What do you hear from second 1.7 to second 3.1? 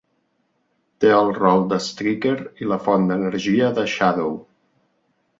de Striker i la font